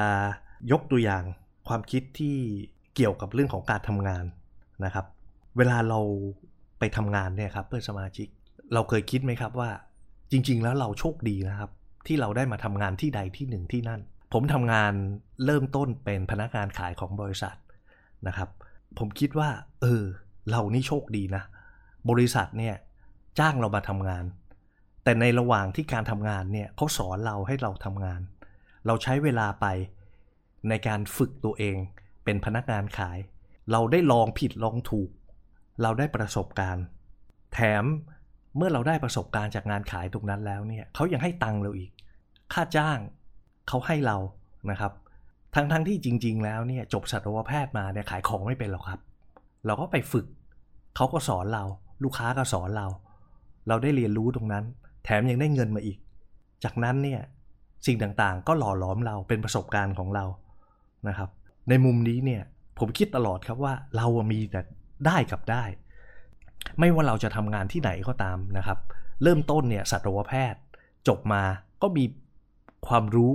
[0.71, 1.23] ยกตัวอย่าง
[1.67, 2.35] ความคิดที่
[2.95, 4.25] เกี่ยวกับเรื่องของการทำงาน
[4.85, 5.05] นะครับ
[5.57, 5.99] เวลาเรา
[6.79, 8.27] ไปทำงานเนี่ยครับเพื่อนสมาชิก
[8.73, 9.69] เราเคยคิดไหมครับว่า
[10.31, 11.71] จริง ๆ แล้วเราโชคดีนะครับ
[12.07, 14.01] ที่เราได้มาทำงานที่ใดที่หนึ่งที่นั่น
[14.33, 14.93] ผมทำงาน
[15.45, 17.57] เริ่มต้นเป็นพนักงานขายของบริษัท
[18.27, 18.49] นะครับ
[18.97, 19.49] ผมคิดว่า
[19.81, 20.03] เออ
[20.49, 21.43] เรานี่โชคดีนะ
[22.09, 22.75] บริษัทเนี่ย
[23.39, 24.25] จ้างเรามาทำงาน
[25.03, 28.21] แต่ในระหว่างที่การทำงานเนี่ยเขาสอนเราให้เราทำงาน
[28.85, 29.65] เราใช้เวลาไป
[30.69, 31.77] ในการฝึกตัวเอง
[32.23, 33.17] เป็นพนักงานขาย
[33.71, 35.09] เราได้ลองผิดลองถูก
[35.81, 36.85] เราได้ประสบการณ์
[37.53, 37.83] แถม
[38.57, 41.91] เมื่อเราได้ประสบการณ์จากงานขายตรงนั้นแล้วเนี่ยเขายังให้ตังค์เราอีก
[42.53, 42.99] ค่าจ้าง
[43.67, 44.17] เขาให้เรา
[44.71, 44.91] นะครับ
[45.55, 48.99] ทั้งๆทที่จริง ๆ แล้วเนี่ยจบสัตวแพทย์มาเนี่ยขายของไม่เป็นหรอกครับ
[49.65, 50.25] เราก็ไปฝึก
[50.95, 51.63] เขาก็สอนเรา
[52.03, 52.87] ลูกค้าก็สอนเรา
[53.67, 54.63] เราได้เรียนรู้ตรงนั้น
[55.03, 55.97] แถมยังได้เงินมาอีก
[56.63, 57.21] จากนั้นเนี่ย
[57.85, 60.25] สิ่งต่างๆ ก็หล่อหลอมเราเป็นประสบการณ์ของเรา
[61.07, 61.29] นะครับ
[61.69, 62.41] ในมุมนี้เนี่ย
[62.79, 64.61] ผมคิดตลอดครับว่าเรามีแต่
[65.07, 65.63] ได้กับได้
[66.79, 68.79] ไม่ว่าเราจะทำงานที่ไหนก็ตามนะครับ
[69.23, 70.61] เริ่มต้นเนี่ยสัตวแพทย์
[71.07, 71.43] จบมา
[71.81, 72.03] ก็มี
[72.87, 73.31] ความรู้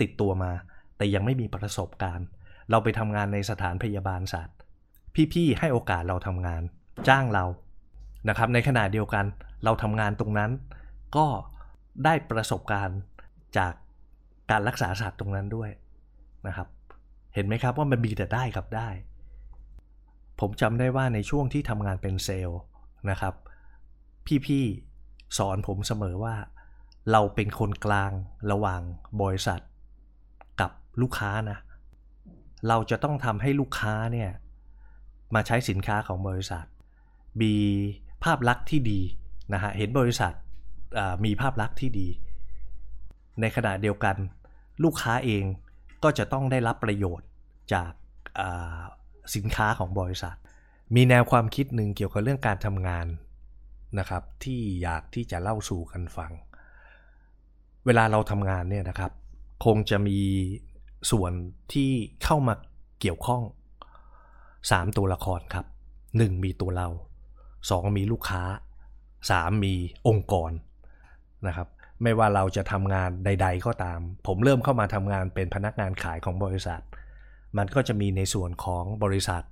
[0.00, 0.52] ติดตัวมา
[0.96, 2.26] แต่ยังไม่มีประสบการณ์
[2.70, 4.56] เราไปทำงานในสถานพยาบาลสัตว์
[5.32, 6.62] พี่ๆให้โอกาสเราทำงาน
[7.08, 7.44] จ้างเรา
[8.28, 9.24] นะครับ ในขณะเดียวกัน
[9.64, 10.50] เราทำงานตรงนั้น
[11.16, 11.26] ก็
[12.04, 12.98] ได้ประสบการณ์
[13.58, 13.72] จาก
[14.50, 15.70] การรักษาสัตว์ตรงนั้นด้วย
[16.46, 16.68] นะครับ
[17.34, 18.88] เห็นไหมครับว่ามันมีแต่ได้กับได้
[20.40, 22.60] ผมจำได้ว่าในช่วงที่ทำงานเป็นเซลล์
[23.10, 23.34] นะครับ
[24.46, 26.34] พี่ๆสอนผมเสมอว่า
[27.12, 28.12] เราเป็นคนกลาง
[28.50, 28.80] ระหว่าง
[29.22, 29.60] บริษัท
[30.60, 31.58] กับลูกค้านะ
[32.68, 34.30] เราจะต้องทำให้ลูกค้าเนี่ย
[35.34, 36.64] มาใช้สินค้าของบริษัท
[37.42, 37.54] มี
[38.24, 39.00] ภาพลักษณ์ที่ดี
[39.52, 40.32] นะฮะเห็นบริษัท
[41.24, 42.08] มีภาพลักษณ์ที่ดี
[43.40, 44.16] ในขณะเดียวกัน
[44.84, 45.44] ลูกค้าเอง
[46.02, 47.28] ก็จะต้องได้รับประโยชน์
[47.72, 47.92] จาก
[49.34, 50.36] สินค้าของบริษัท
[50.94, 53.06] มีแนวความคิดหนึ่งเกี่ยวกับเรื่องการทำงาน
[53.98, 56.32] นะครับที่อยากที่จะเล่าสู่กันฟัง
[57.86, 59.12] เวลาเราทำงานเนี่ยนะครับ
[59.64, 60.18] คงจะมี
[61.10, 61.32] ส่วน
[61.72, 61.90] ที่
[62.24, 62.54] เข้ามา
[63.00, 63.42] เกี่ยวข้อง
[64.20, 65.66] 3 ตัวละครครับ
[66.08, 66.88] 1 มีตัวเรา
[67.40, 68.42] 2 มีลูกค้า
[69.00, 69.74] 3 มี
[70.08, 70.52] องค์กร
[71.46, 71.68] นะครับ
[72.02, 76.82] ไม่ว่าเราจะทำงานใด ๆ ก็ตาม ผมเริ่มเข้ามาทำงานเป็นพนักงานขายของบริษัท
[77.58, 79.42] มันก็จะมีในส่วนของบริษัท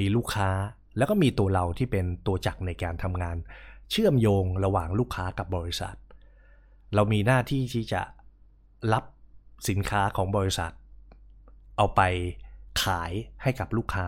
[0.00, 0.50] มีลูกค้า
[0.96, 3.36] แล้วก็มีตัวเราที่เป็นตัวจักรในการทำงาน
[3.90, 5.96] เชื่อมโยงระหว่างลูกค้ากับบริษัท
[6.94, 8.02] เรามีหน้าที่ที่จะ
[8.92, 9.04] รับ
[9.68, 10.72] สินค้าของบริษัท
[11.76, 12.00] เอาไป
[12.82, 14.06] ขายให้กับลูกค้า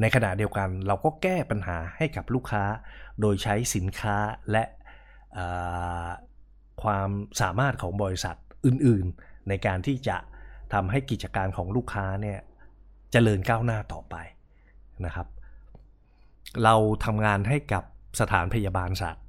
[0.00, 2.64] ในขณะเดียวกันเราก็แก้ปัญหาให้กับลูกค้า
[3.20, 4.16] โดยใช้สินค้า
[4.50, 4.64] และ
[6.82, 7.10] ความ
[7.40, 8.36] สามารถของบริษัท
[8.66, 10.16] อื่นๆ ในการที่จะ
[10.72, 12.38] ทำให้กิจการของลูกค้าเนี่ย
[13.08, 14.16] จเจริญก้าวหน้าต่อไป
[15.04, 15.26] นะครับ
[16.64, 17.84] เราทำงานให้กับ
[18.20, 19.24] สถานพยาบาลสัตว์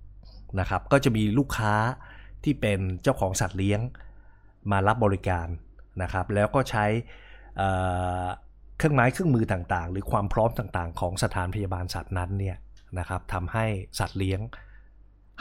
[0.60, 1.74] นะครับ ก็จะมีลูกค้า
[2.44, 3.80] ที่เป็นเจ้าของสัตว์เลี้ยง
[4.72, 5.48] มารับบริการ
[6.02, 6.86] นะครับ แล้วก็ใช้
[8.78, 12.58] เครื่องไม้เครื่องมือต่างๆ หรือความพร้อมต่างๆ ของสถานพยาบาลสัตว์นั้นเนี่ย
[13.00, 13.66] นะครับทำให้
[14.00, 14.40] สัตว์เลี้ยง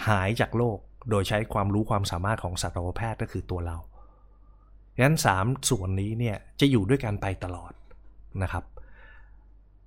[0.08, 0.78] หายจากโรค
[1.10, 3.76] โดยใช้ความรู้ความสามารถของสัตวแพทย์ก็คือตัวเรา
[4.94, 7.72] ดังนั้น 3 ส่วนนี้เนี่ยจะอยู่ด้วยกันไปตลอด
[8.42, 8.64] นะครับ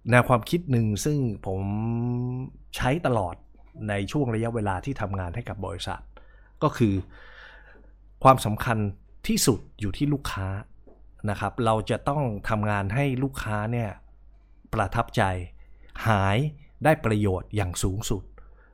[0.09, 1.61] แนวความคิดหนึ่งซึ่งผม
[2.75, 3.35] ใช้ตลอด
[3.89, 6.01] ในช่วงระยะเวลาที่ทำงานให้กับบริษัท
[6.63, 6.93] ก็คือ
[8.23, 8.77] ความสำคัญ
[9.27, 10.47] ที่สุดอยู่ที่ลูกค้า
[11.29, 13.89] นะครับ เราจะต้องทำงานให้ลูกค้าเนี่ย
[14.73, 15.23] ประทับใจ
[16.07, 16.37] หาย
[16.83, 18.23] ได้ประโยชน์อย่างสูงสุด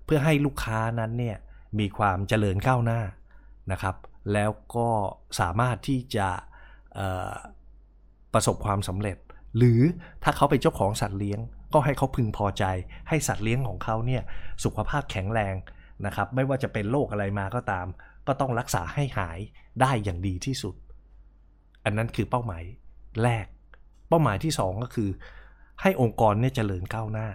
[0.06, 1.38] เพื่อให้ลูกค้านั้นเนี่ย
[1.80, 3.02] มีความเจริญก้าวหน้า
[3.72, 3.96] นะครับ
[4.34, 4.90] แล้วก็
[5.40, 6.28] สามารถที่จะ
[8.34, 9.18] ประสบความสำเร็จ
[9.58, 9.82] หรือ
[10.24, 11.40] ถ้าเขาเป็นเจ้าของสัตว์เลี้ยง
[11.74, 12.64] ก็ให้เขาพึงพอใจ
[13.10, 14.24] ให้สัตว์เลี้ยงของเขาเนี่ย
[14.64, 15.56] สุขภาพแข็งแรง
[16.06, 17.88] นะครับไม่ว่าจะเป็นโรคอะไรมาก็ตาม
[18.28, 19.40] ก็ต้องรักษาให้หาย
[19.82, 20.76] ได้อย่างดีที่สุด
[21.86, 22.64] อันนั้นคือเป้าหมาย
[23.24, 23.46] แรก
[24.10, 25.10] เป้าหมายที่ 2 ก็คือ
[25.82, 27.28] ให้องค์กรเนี่ยเจริญก้าวหน้า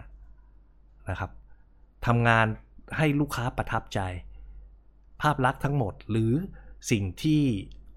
[1.10, 1.30] นะครับ
[2.06, 2.46] ทำงาน
[2.96, 4.00] ให้ลูกค้าประทับใจ
[5.22, 6.32] ภาพลักษณ์ทั้งหมดหรือ
[6.90, 7.42] สิ่งที่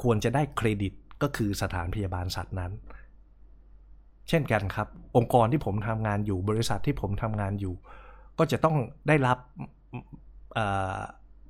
[0.04, 2.72] ควรจะได้เครดิตก็คือสถานพยาบาลสัตว์นั้น
[4.30, 7.74] เช่นกันครับ องค์กรที่ผมทำงานอยู่บริษัทที่ผมทำงานอยู่
[8.38, 8.76] ก็จะต้อง
[9.08, 9.38] ได้รับ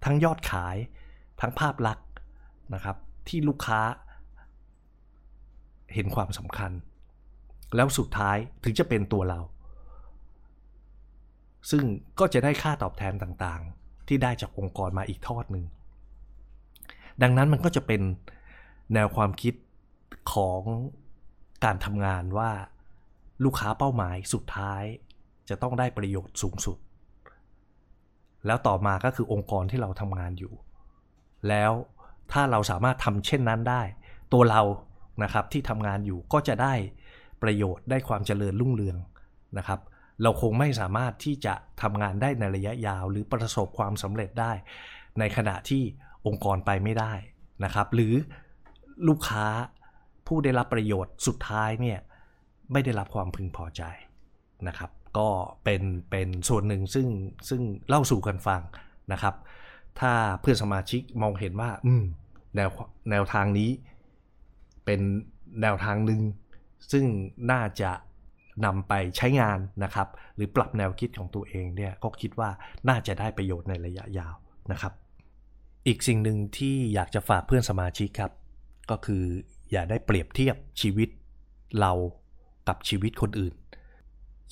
[0.06, 0.78] ทั้งยอดขาย
[1.42, 2.08] ทั้งภาพลักษณ์
[2.74, 3.80] นะครับที่ลูกค้า
[5.94, 6.72] เห็นความสำคัญ
[7.76, 9.40] แล้วสุดท้ายถึงจะเป็นตัวเรา
[11.72, 11.84] ซึ่ง
[12.20, 15.66] ก็จะได้ค่าตอบแทนต่างๆ ที่ได้จากองค์กรมาอีกทอดหนึ่ง
[17.22, 18.02] ดังนั้นมันก็จะเป็น
[18.94, 19.54] แนวความคิด
[20.34, 20.62] ของ
[21.64, 22.52] การทำงานว่า
[23.44, 24.84] ลูกค้าเป้าหมายสุดท้าย
[25.50, 26.78] จะต้องได้ประโยชน์สูงสุด
[28.46, 30.54] แล้วต่อมาก็คือองค์กรที่เราทำงานอยู่
[31.50, 31.72] แล้ว
[32.32, 33.82] ถ้าเราสามารถทำเช่นนั้นได้
[34.34, 34.62] ตัวเรา
[35.24, 36.74] นะครับที่ทำงานอยู่ก็จะได้
[37.44, 38.98] ประโยชน์ได้ความเจริญรุ่งเรือง
[39.58, 39.80] นะครับ
[40.22, 44.52] เราคงไม่สามารถที่จะทำงานได้ในระยะยาว หรือประสบความสำเร็จได้
[45.20, 45.84] ในขณะที่
[46.28, 47.14] องค์กรไปไม่ได้
[47.64, 48.14] นะครับ หรือ
[49.08, 49.46] ลูกค้า
[50.28, 52.00] ผู้ได้รับประโยชน์สุดท้ายเนี่ย
[52.72, 53.84] ไม่ได้รับความพึงพอใจ
[54.68, 55.30] นะครับ ก็
[55.64, 57.08] เป็นเป็นส่วนหนึ่งซึ่ง
[57.50, 58.62] ซึ่งเล่าสู่กันฟัง
[59.12, 59.36] นะครับ
[60.00, 60.12] ถ้า
[60.42, 62.04] เพื่อนสมาชิกมองเห็นว่าอืม
[62.56, 62.70] แนว
[63.12, 63.70] แนวทางนี้
[64.86, 65.02] เป็น
[65.62, 66.22] แนวทางหนึ่ง
[66.92, 67.06] ซึ่ง
[67.52, 67.92] น่าจะ
[68.66, 72.50] นำไปใช้งานนะครับ หรือปรับแนวคิดของตัวเองเนี่ยก็คิดว่า
[72.90, 74.36] น่าจะได้ประโยชน์ในระยะยาว
[74.72, 74.94] นะครับ
[75.88, 78.32] อีกสิ่งหนึ่งที่อยากจะฝากเพื่อนสมาชิกครับ
[78.92, 79.24] ก็คือ
[79.72, 81.10] อย่าได้เปรียบเทียบชีวิต
[81.80, 81.92] เรา
[82.68, 83.54] กับชีวิตคนอื่น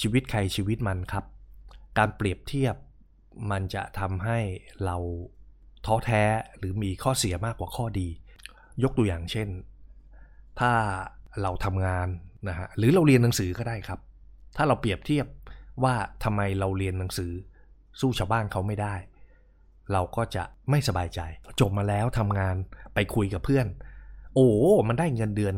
[0.02, 1.26] ชีวิตใครชีวิตมันครับ
[1.98, 2.76] การเปรียบเทียบ
[3.52, 4.40] มันจะทำให้
[4.86, 4.98] เรา
[5.86, 6.24] ท้อแท้
[6.58, 8.08] หรือมีข้อเสียมากกว่าข้อดี
[8.84, 9.50] ยกตัวอย่างเช่น
[10.60, 10.72] ถ้า
[11.42, 12.08] เราทำงาน
[12.50, 14.00] นะฮะหรือเราเรียนหนังสือก็ได้ครับ
[14.58, 15.28] ถ้าเราเปรียบเทียบ
[15.84, 17.32] ว่าทำไมเราเรียนหนังสือ
[18.00, 18.96] สู้ชาวบ้านเขาไม่ได้
[19.92, 21.20] เราก็จะไม่สบายใจ
[21.60, 22.56] จบมาแล้วทำงาน
[22.94, 23.68] ไปคุยกับเพื่อน
[24.34, 24.48] โอ้
[24.88, 25.56] มันได้เงินเดือน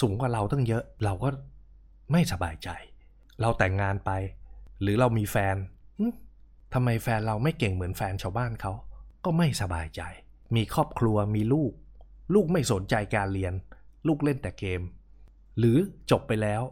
[0.00, 1.28] สูงกว่าเราตั้งเยอะ เราก็
[2.12, 2.68] ไม่สบายใจ
[3.40, 4.10] เราแต่งงานไป
[4.82, 5.56] หรือเรามีแฟน
[6.74, 8.72] ทำไมแฟนเราไม่เก่งเหมือนแฟนชาวบ้านเขา
[9.24, 10.02] ก็ไม่สบายใจ
[10.56, 11.72] มีครอบครัวมีลูก
[12.34, 13.52] ลูกไม่สนใจการเรียน
[14.06, 14.80] ลูกเล่นแต่เกม
[15.58, 15.76] หรือ
[16.10, 16.62] จบไปแล้ว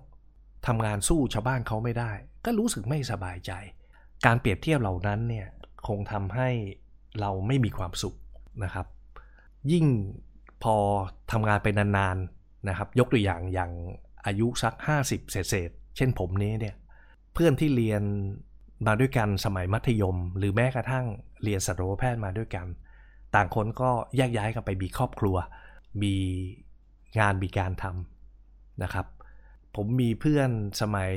[0.66, 2.12] ทำงานสู้ชาวบ้านเขาไม่ได้
[2.44, 3.52] ก็รู้สึกไม่สบายใจ
[4.26, 5.46] การเปรียบเทียบเหล่านั้นเนี่ย
[5.86, 6.48] คงทำให้
[7.20, 8.16] เราไม่มีความสุข
[8.64, 8.86] นะครับ
[9.72, 9.86] ยิ่ง
[10.62, 10.74] พอ
[11.32, 13.72] ทำงานไปนานๆนะครับ ยกตัวอย่างอย่าง
[14.26, 14.74] อายุสัก
[15.06, 16.76] 50 เศษเช่นผมนี้เนี่ย
[17.34, 18.02] เพื่อนที่เรียน
[18.86, 21.06] มาด้วยกันสมัยมัธยม หรือแม้กระทั่ง
[21.42, 22.66] เรียนสัตวแพทย์มาด้วยกัน
[23.34, 25.36] ต่างคนก็แยกย้ายกันไปมีครอบครัว
[26.02, 26.14] มี
[27.18, 29.06] งานมีการทำนะครับ
[29.76, 31.12] ผมมีเพื่อนสมัย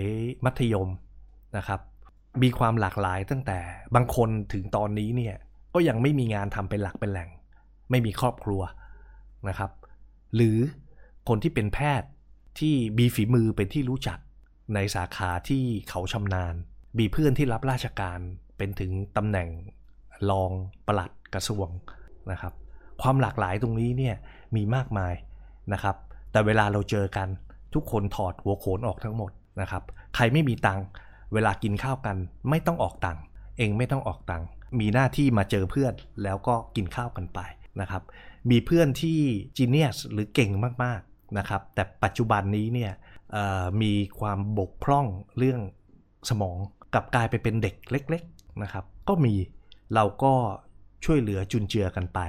[0.45, 0.89] มัธยม
[1.57, 1.81] นะครับ
[2.43, 3.59] มีความหลากหลายตั้งแต่
[3.95, 5.35] บางคนถึงตอนนี้เนี่ย
[5.73, 7.29] ก็ยังไม่มีงานทำเป็นหลักเป็นแหล่ง
[7.89, 8.61] ไม่มีครอบครัว
[9.47, 9.71] นะครับ
[10.35, 10.57] หรือ
[11.27, 12.09] คนที่เป็นแพทย์
[12.59, 14.19] ที่มีฝีมือเป็นที่รู้จัก
[14.75, 16.55] ในสาขาที่เขาชำนาญ
[16.99, 18.19] มีเพื่อนที่รับราชการ
[18.57, 19.49] เป็นถึงตำแหน่ง
[20.29, 20.51] รอง
[20.87, 21.67] ปลัดกระทรวง
[22.31, 22.53] นะครับ
[23.01, 24.15] ความหลากหลายตรงนี้เนี่ย
[24.55, 25.13] มีมากมาย
[25.73, 25.95] นะครับ
[26.31, 27.27] แต่เวลาเราเจอกัน
[27.73, 29.83] ทุกคนถอดหัวโขนออกทั้งหมดนะครับ
[30.15, 30.85] ใครไม่มีตังค์
[31.33, 32.17] เวลากินข้าวกัน
[32.49, 33.21] ไม่ต้องออกตังค์
[33.57, 34.47] เองไม่ต้องออกตังค์
[34.79, 37.39] มีหน้าที่มาเจอเพื่อนแล้วก็กินข้าวกันไป
[37.81, 38.03] นะครับ
[38.49, 39.19] มีเพื่อนที่
[39.57, 40.51] จีเนียสหรือเก่ง
[40.83, 42.91] มากๆนะครับ แต่ปัจจุบันนี้เนี่ย
[43.81, 45.05] มีความบกพร่อง
[45.37, 45.61] เรื่อง
[46.29, 46.57] สมอง
[46.93, 49.33] กลับกลายไปเป็นเด็กเล็ก ๆนะครับ ก็มี
[49.95, 50.33] เราก็
[51.05, 52.19] ช่วยเหลือจุนเจือกันไป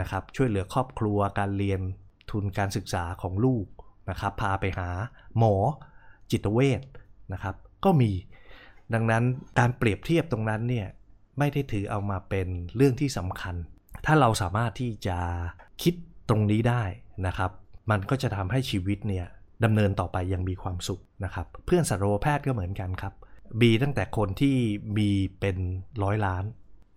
[0.00, 1.80] นะครับ ช่วยเหลือครอบครัวการเรียน
[2.30, 3.66] ทุนการศึกษาของลูก
[4.10, 4.88] นะครับ พาไปหา
[5.38, 5.54] หมอ
[6.30, 6.82] จิตเวช
[7.32, 8.10] นะครับ ก็มี
[8.94, 9.24] ดังนั้น
[9.58, 10.86] การเปรียบเทียบตรงนั้นเนี่ย
[11.38, 13.56] ไม่ได้ถือเอามาเป็นเรื่องที่สำคัญ
[14.06, 15.18] ถ้าเราสามารถที่จะ
[15.82, 15.94] คิด
[16.28, 16.82] ตรงนี้ได้
[17.26, 17.50] นะครับ
[17.90, 19.26] มันก็จะทำให้ชีวิตเนี่ย
[19.64, 23.12] ดำเนินต่อไปยังมีความสุขนะครับ เพื่อนสัตวแพทย์ก็เหมือนกันครับ
[23.60, 24.56] บีตั้งแต่คนที่
[24.96, 25.56] มีเป็น
[26.02, 26.44] ร้อยล้าน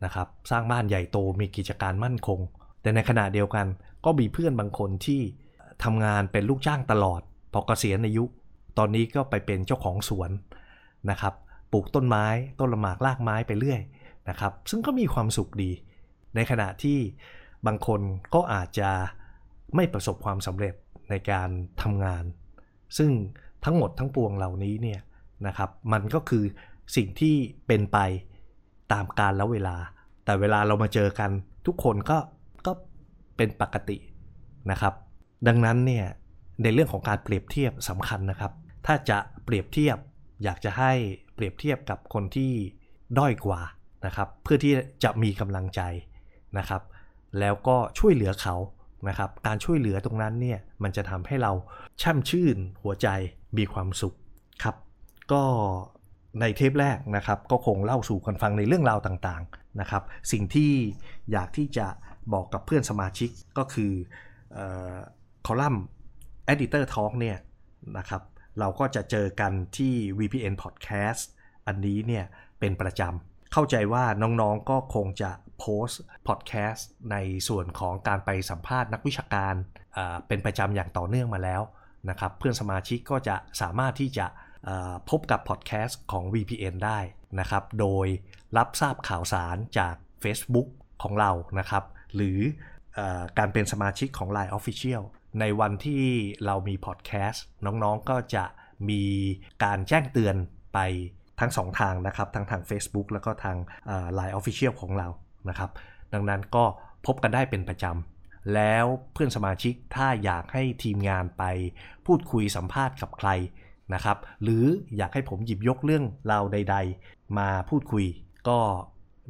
[0.06, 2.40] นะครับ สร้างบ้านใหญ่โตมีกิจการมั่นคง
[2.82, 3.68] แต่ในขณะเดียวกัน
[4.06, 5.22] ก็มีเพื่อนบางคนที่
[5.84, 7.22] ทำงานเป็นลูกจ้างตลอด
[7.54, 8.24] พอเกษียณอายุ
[8.78, 10.32] ตอนนี้ก็ไปเป็นเจ้าของสวน
[11.10, 11.34] นะครับ
[11.72, 12.26] ปลูกต้นไม้
[12.60, 13.82] ต้นละหมากรากไม้ไปเรื่อย
[14.30, 15.72] นะครับ ซึ่งก็มีความสุขดี
[16.36, 17.00] ในขณะที่
[17.67, 18.02] บางคน
[18.34, 18.89] ก็อาจจะ
[19.76, 20.74] ไม่ประสบความสำเร็จ
[21.10, 21.50] ในการ
[21.82, 22.24] ทำงาน
[22.98, 23.12] ซึ่ง
[23.65, 25.02] ทั้งหมดทั้งปวงเหล่านี้เนี่ย
[25.48, 26.44] นะครับ มันก็คือ
[26.96, 27.36] สิ่งที่
[27.67, 27.98] เป็นไป
[28.94, 29.76] ตามการแล้วเวลา
[30.26, 31.32] แต่เวลาเรามาเจอกัน
[31.65, 32.17] ทุกคนก็
[32.65, 32.72] ก็
[33.38, 33.98] เป็นปกติ
[34.72, 34.94] นะครับ
[35.48, 36.06] ดังนั้นเนี่ย
[36.63, 38.52] ในเรื่องของการเปรียบเทียบสำคัญนะครับ
[38.86, 39.98] ถ้าจะเปรียบเทียบ
[40.44, 40.91] อยากจะให้
[41.36, 42.52] เปรียบเทียบกับคนที่
[43.17, 43.62] ด้อยกว่า
[44.06, 45.82] นะครับ เพื่อที่จะมีกำลังใจ
[46.58, 46.82] นะครับ
[47.40, 48.56] แล้วก็ช่วยเหลือเขา
[49.08, 51.52] นะครับ การช่วยเหลือตรงนั้นเนี่ยมันจะทำให้เรา
[52.02, 53.08] ช่ำชื่นหัวใจ
[53.58, 54.14] มีความสุข
[54.64, 54.76] ครับ
[55.32, 55.44] ก็
[56.40, 60.72] ในเทปแรกนะครับ ก็คงเล่าสู่กันฟังในเรื่องราวต่างๆนะครับ สิ่งที่
[61.32, 61.88] อยากที่จะ
[62.34, 63.92] บอกกับเพื่อนสมาชิกก็คือ
[65.46, 65.84] คอลัมน์
[66.54, 67.38] Editor Talk เนี่ย
[67.98, 68.22] นะครับ
[68.60, 71.22] เราก็จะเจอกันที่ VPN Podcast
[71.68, 72.26] อันนี้เนี่ย
[72.60, 77.16] เป็นประจำ เข้าใจว่าน้องๆก็คงจะโพสต์พอดแคสต์ใน
[77.48, 79.54] ส่วนของการไปสัมภาษณ์นักวิชาการ
[80.28, 81.62] เป็นประจำอย่างต่อเนื่องมาแล้ว
[82.10, 84.28] นะครับเพื่อนสมาชิกก็จะสามารถที่จะ
[85.10, 87.00] พบกับพอดแคสต์ของ VPN ได้
[87.40, 88.08] นะครับโดย
[88.58, 90.68] รับทราบข่าวสารจาก Facebook
[91.04, 91.84] ของเรานะครับ
[92.16, 92.40] หรือ
[92.98, 93.02] อ
[93.38, 95.02] การเป็นสมาชิกของ Line Official
[95.40, 96.04] ในวันที่
[96.46, 98.46] เรามีพอดแคสต์น้องๆก็จะ
[98.90, 99.04] มี
[99.64, 100.36] การแจ้งเตือน
[100.74, 100.80] ไป
[101.42, 103.58] ทั้ง 2 ทางนะครับทั้งทาง Facebook แล้วก็ทาง
[104.18, 105.08] Line Official ของเรา
[105.50, 105.70] นะครับ
[106.14, 106.66] ดังนั้นก็
[107.06, 111.44] พบกันได้เป็นประจำ แล้วเพื่อนสมาชิกถ้าอยากให้ทีมงานไป
[112.06, 113.30] พูดคุยสัมภาษณ์กับใคร
[113.94, 114.66] นะครับ หรือ
[114.98, 116.76] อยากให้ผมหยิบยกเรื่องราวใด
[117.06, 118.06] ๆ มาพูดคุย
[118.50, 118.60] ก็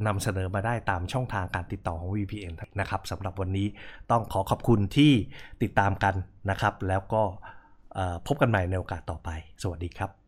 [0.08, 3.68] นำเสนอมาได้ตามช่องทางการติดต่อของ VPN นะครับสำหรับวันนี้
[4.12, 5.12] ต้องขอขอบคุณที่
[5.64, 6.16] ติดตามกัน
[6.50, 7.24] นะครับ แล้วก็
[8.28, 9.30] พบกันใหม่ในโอกาสต่อไป
[9.62, 10.21] สวัสดีครับ